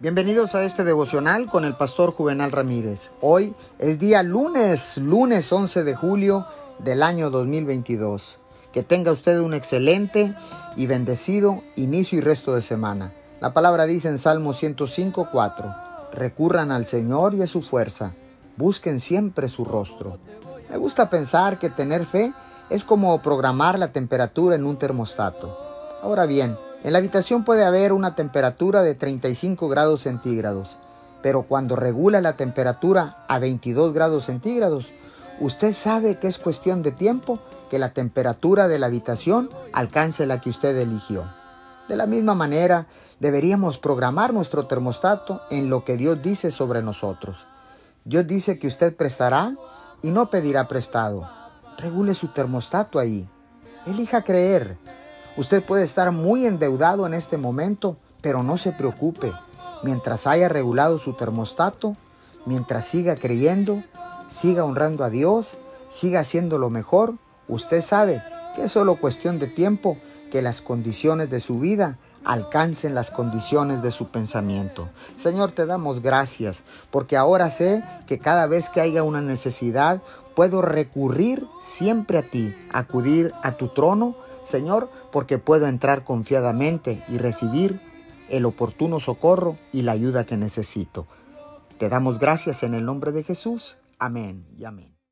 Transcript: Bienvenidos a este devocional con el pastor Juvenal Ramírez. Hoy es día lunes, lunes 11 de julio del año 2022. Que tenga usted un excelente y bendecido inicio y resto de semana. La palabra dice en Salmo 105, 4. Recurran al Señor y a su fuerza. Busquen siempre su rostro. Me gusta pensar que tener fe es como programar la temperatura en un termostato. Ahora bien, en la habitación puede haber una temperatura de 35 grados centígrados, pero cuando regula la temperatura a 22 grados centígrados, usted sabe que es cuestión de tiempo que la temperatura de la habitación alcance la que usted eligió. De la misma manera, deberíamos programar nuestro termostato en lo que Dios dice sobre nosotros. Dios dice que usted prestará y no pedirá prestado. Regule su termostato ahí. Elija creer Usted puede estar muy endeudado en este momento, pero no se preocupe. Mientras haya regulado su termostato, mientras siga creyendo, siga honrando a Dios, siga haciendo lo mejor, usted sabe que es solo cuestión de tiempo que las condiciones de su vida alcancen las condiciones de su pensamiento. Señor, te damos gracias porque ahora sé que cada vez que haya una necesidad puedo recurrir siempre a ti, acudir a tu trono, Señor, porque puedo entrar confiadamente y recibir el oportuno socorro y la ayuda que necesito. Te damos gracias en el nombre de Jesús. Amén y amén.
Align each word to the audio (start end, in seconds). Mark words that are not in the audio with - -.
Bienvenidos 0.00 0.54
a 0.54 0.62
este 0.62 0.84
devocional 0.84 1.48
con 1.48 1.64
el 1.64 1.74
pastor 1.74 2.12
Juvenal 2.12 2.52
Ramírez. 2.52 3.10
Hoy 3.20 3.56
es 3.80 3.98
día 3.98 4.22
lunes, 4.22 4.96
lunes 4.98 5.50
11 5.50 5.82
de 5.82 5.96
julio 5.96 6.46
del 6.78 7.02
año 7.02 7.30
2022. 7.30 8.38
Que 8.72 8.84
tenga 8.84 9.10
usted 9.10 9.40
un 9.40 9.54
excelente 9.54 10.36
y 10.76 10.86
bendecido 10.86 11.64
inicio 11.74 12.16
y 12.16 12.20
resto 12.20 12.54
de 12.54 12.62
semana. 12.62 13.12
La 13.40 13.52
palabra 13.52 13.86
dice 13.86 14.06
en 14.06 14.20
Salmo 14.20 14.52
105, 14.52 15.30
4. 15.32 15.74
Recurran 16.12 16.70
al 16.70 16.86
Señor 16.86 17.34
y 17.34 17.42
a 17.42 17.48
su 17.48 17.62
fuerza. 17.62 18.12
Busquen 18.56 19.00
siempre 19.00 19.48
su 19.48 19.64
rostro. 19.64 20.18
Me 20.70 20.76
gusta 20.76 21.10
pensar 21.10 21.58
que 21.58 21.70
tener 21.70 22.06
fe 22.06 22.32
es 22.70 22.84
como 22.84 23.20
programar 23.20 23.80
la 23.80 23.88
temperatura 23.88 24.54
en 24.54 24.64
un 24.64 24.78
termostato. 24.78 25.58
Ahora 26.02 26.24
bien, 26.26 26.56
en 26.84 26.92
la 26.92 26.98
habitación 26.98 27.44
puede 27.44 27.64
haber 27.64 27.92
una 27.92 28.14
temperatura 28.14 28.82
de 28.82 28.94
35 28.94 29.68
grados 29.68 30.02
centígrados, 30.02 30.76
pero 31.22 31.42
cuando 31.42 31.74
regula 31.74 32.20
la 32.20 32.34
temperatura 32.34 33.24
a 33.28 33.38
22 33.40 33.92
grados 33.92 34.26
centígrados, 34.26 34.92
usted 35.40 35.72
sabe 35.72 36.18
que 36.18 36.28
es 36.28 36.38
cuestión 36.38 36.82
de 36.82 36.92
tiempo 36.92 37.40
que 37.68 37.80
la 37.80 37.92
temperatura 37.92 38.68
de 38.68 38.78
la 38.78 38.86
habitación 38.86 39.50
alcance 39.72 40.26
la 40.26 40.40
que 40.40 40.50
usted 40.50 40.76
eligió. 40.76 41.24
De 41.88 41.96
la 41.96 42.06
misma 42.06 42.34
manera, 42.34 42.86
deberíamos 43.18 43.78
programar 43.78 44.32
nuestro 44.32 44.66
termostato 44.66 45.40
en 45.50 45.70
lo 45.70 45.84
que 45.84 45.96
Dios 45.96 46.22
dice 46.22 46.50
sobre 46.52 46.82
nosotros. 46.82 47.46
Dios 48.04 48.26
dice 48.26 48.58
que 48.58 48.68
usted 48.68 48.94
prestará 48.94 49.56
y 50.02 50.10
no 50.10 50.30
pedirá 50.30 50.68
prestado. 50.68 51.28
Regule 51.78 52.14
su 52.14 52.28
termostato 52.28 52.98
ahí. 52.98 53.28
Elija 53.86 54.22
creer 54.22 54.78
Usted 55.38 55.62
puede 55.62 55.84
estar 55.84 56.10
muy 56.10 56.46
endeudado 56.46 57.06
en 57.06 57.14
este 57.14 57.36
momento, 57.36 57.96
pero 58.20 58.42
no 58.42 58.56
se 58.56 58.72
preocupe. 58.72 59.32
Mientras 59.84 60.26
haya 60.26 60.48
regulado 60.48 60.98
su 60.98 61.12
termostato, 61.12 61.96
mientras 62.44 62.88
siga 62.88 63.14
creyendo, 63.14 63.84
siga 64.28 64.64
honrando 64.64 65.04
a 65.04 65.10
Dios, 65.10 65.46
siga 65.90 66.18
haciendo 66.18 66.58
lo 66.58 66.70
mejor, 66.70 67.14
usted 67.46 67.82
sabe 67.82 68.20
que 68.56 68.64
es 68.64 68.72
solo 68.72 68.96
cuestión 68.96 69.38
de 69.38 69.46
tiempo 69.46 69.96
que 70.32 70.42
las 70.42 70.60
condiciones 70.60 71.30
de 71.30 71.38
su 71.38 71.60
vida 71.60 71.98
alcancen 72.24 72.96
las 72.96 73.12
condiciones 73.12 73.80
de 73.80 73.92
su 73.92 74.08
pensamiento. 74.08 74.88
Señor, 75.16 75.52
te 75.52 75.66
damos 75.66 76.02
gracias 76.02 76.64
porque 76.90 77.16
ahora 77.16 77.52
sé 77.52 77.84
que 78.08 78.18
cada 78.18 78.48
vez 78.48 78.70
que 78.70 78.80
haya 78.80 79.04
una 79.04 79.20
necesidad 79.20 80.02
puedo 80.38 80.62
recurrir 80.62 81.48
siempre 81.60 82.16
a 82.16 82.22
ti, 82.22 82.54
acudir 82.70 83.32
a 83.42 83.56
tu 83.56 83.70
trono, 83.70 84.14
Señor, 84.44 84.88
porque 85.10 85.38
puedo 85.38 85.66
entrar 85.66 86.04
confiadamente 86.04 87.02
y 87.08 87.18
recibir 87.18 87.80
el 88.28 88.44
oportuno 88.44 89.00
socorro 89.00 89.56
y 89.72 89.82
la 89.82 89.90
ayuda 89.90 90.26
que 90.26 90.36
necesito. 90.36 91.08
Te 91.80 91.88
damos 91.88 92.20
gracias 92.20 92.62
en 92.62 92.74
el 92.74 92.84
nombre 92.84 93.10
de 93.10 93.24
Jesús. 93.24 93.78
Amén 93.98 94.46
y 94.56 94.64
amén. 94.64 94.97